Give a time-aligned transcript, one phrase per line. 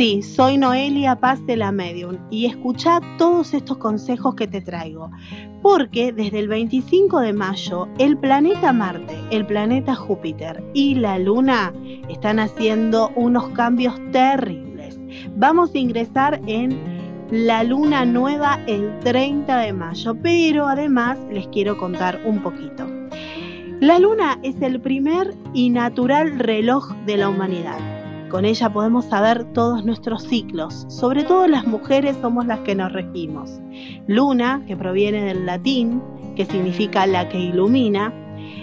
[0.00, 5.10] Sí, soy Noelia Paz de la Medium y escucha todos estos consejos que te traigo,
[5.60, 11.74] porque desde el 25 de mayo el planeta Marte, el planeta Júpiter y la Luna
[12.08, 14.98] están haciendo unos cambios terribles.
[15.36, 16.80] Vamos a ingresar en
[17.30, 22.86] la luna nueva el 30 de mayo, pero además les quiero contar un poquito.
[23.80, 27.99] La luna es el primer y natural reloj de la humanidad.
[28.30, 32.92] Con ella podemos saber todos nuestros ciclos, sobre todo las mujeres somos las que nos
[32.92, 33.60] regimos.
[34.06, 36.00] Luna, que proviene del latín,
[36.36, 38.12] que significa la que ilumina,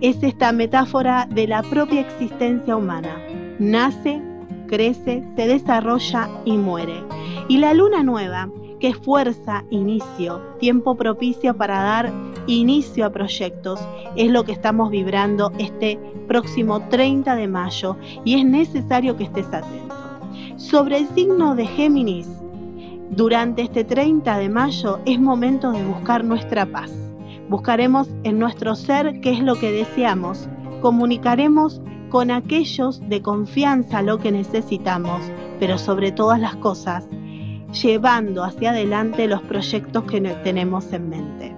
[0.00, 3.16] es esta metáfora de la propia existencia humana.
[3.58, 4.22] Nace,
[4.68, 7.02] crece, se desarrolla y muere.
[7.48, 12.12] Y la luna nueva que fuerza, inicio, tiempo propicio para dar
[12.46, 13.80] inicio a proyectos.
[14.16, 19.46] Es lo que estamos vibrando este próximo 30 de mayo y es necesario que estés
[19.48, 19.94] atento.
[20.56, 22.28] Sobre el signo de Géminis,
[23.10, 26.92] durante este 30 de mayo es momento de buscar nuestra paz.
[27.48, 30.48] Buscaremos en nuestro ser qué es lo que deseamos.
[30.82, 31.80] Comunicaremos
[32.10, 35.22] con aquellos de confianza lo que necesitamos,
[35.58, 37.06] pero sobre todas las cosas,
[37.72, 41.56] llevando hacia adelante los proyectos que tenemos en mente.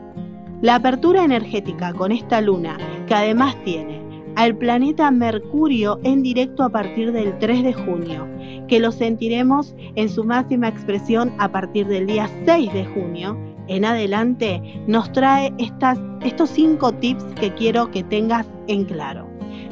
[0.61, 4.01] La apertura energética con esta luna, que además tiene
[4.37, 8.29] al planeta Mercurio en directo a partir del 3 de junio,
[8.69, 13.37] que lo sentiremos en su máxima expresión a partir del día 6 de junio,
[13.69, 19.29] en adelante nos trae estas, estos cinco tips que quiero que tengas en claro.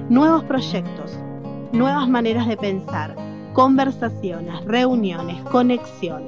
[0.09, 1.19] Nuevos proyectos,
[1.72, 3.14] nuevas maneras de pensar,
[3.59, 6.23] conversaciones, reuniones, conexión.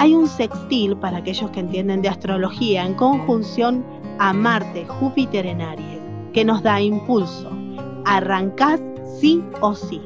[0.00, 3.82] Hay un sextil para aquellos que entienden de astrología en conjunción
[4.18, 6.00] a Marte, Júpiter en Aries,
[6.34, 7.50] que nos da impulso.
[8.04, 8.82] Arrancás
[9.18, 10.02] sí o sí.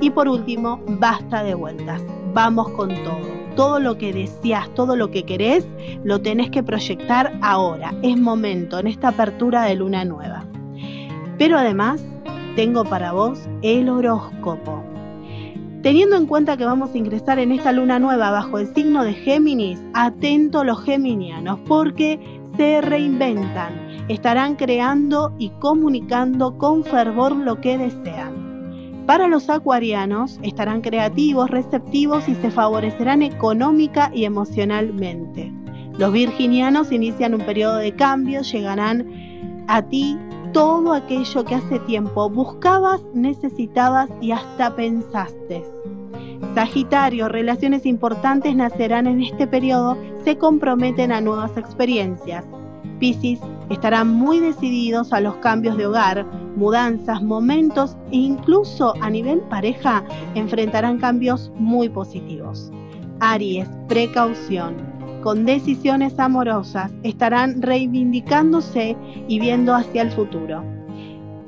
[0.00, 2.00] Y por último, basta de vueltas.
[2.32, 3.28] Vamos con todo.
[3.54, 5.68] Todo lo que deseas, todo lo que querés,
[6.02, 7.92] lo tenés que proyectar ahora.
[8.00, 10.46] Es momento, en esta apertura de luna nueva.
[11.36, 12.02] Pero además,
[12.54, 14.85] tengo para vos el horóscopo.
[15.82, 19.12] Teniendo en cuenta que vamos a ingresar en esta luna nueva bajo el signo de
[19.12, 22.18] Géminis, atento los geminianos porque
[22.56, 29.04] se reinventan, estarán creando y comunicando con fervor lo que desean.
[29.06, 35.52] Para los acuarianos estarán creativos, receptivos y se favorecerán económica y emocionalmente.
[35.96, 39.06] Los virginianos inician un periodo de cambio, llegarán
[39.68, 40.18] a ti
[40.56, 45.62] todo aquello que hace tiempo buscabas, necesitabas y hasta pensaste.
[46.54, 52.46] Sagitario, relaciones importantes nacerán en este periodo, se comprometen a nuevas experiencias.
[52.98, 56.24] Piscis, estarán muy decididos a los cambios de hogar,
[56.56, 62.72] mudanzas, momentos e incluso a nivel pareja enfrentarán cambios muy positivos.
[63.20, 64.95] Aries, precaución
[65.26, 70.62] con decisiones amorosas, estarán reivindicándose y viendo hacia el futuro.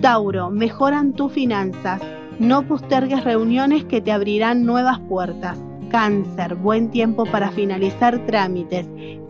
[0.00, 2.02] Tauro, mejoran tus finanzas,
[2.40, 5.60] no postergues reuniones que te abrirán nuevas puertas.
[5.90, 8.84] Cáncer, buen tiempo para finalizar trámites.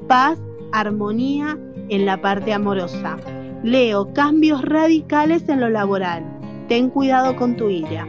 [0.07, 0.39] Paz,
[0.73, 1.59] armonía
[1.91, 3.19] en la parte amorosa.
[3.63, 6.25] Leo, cambios radicales en lo laboral.
[6.69, 8.09] Ten cuidado con tu ira.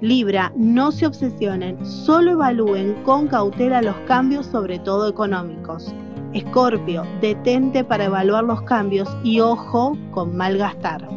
[0.00, 5.92] Libra, no se obsesionen, solo evalúen con cautela los cambios, sobre todo económicos.
[6.32, 11.08] Escorpio, detente para evaluar los cambios y ojo con malgastar.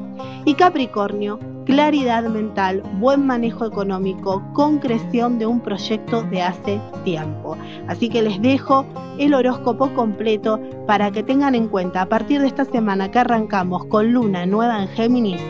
[0.45, 7.55] Y Capricornio, claridad mental, buen manejo económico, concreción de un proyecto de hace tiempo.
[7.87, 8.83] Así que les dejo
[9.19, 13.85] el horóscopo completo para que tengan en cuenta a partir de esta semana que arrancamos
[13.85, 15.41] con luna nueva en Géminis,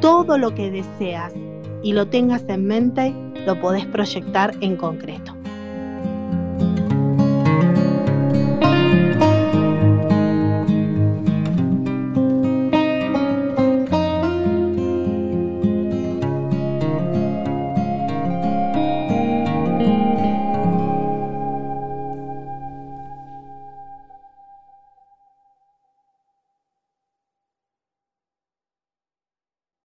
[0.00, 1.32] todo lo que deseas
[1.84, 3.14] y lo tengas en mente,
[3.46, 5.43] lo podés proyectar en concreto.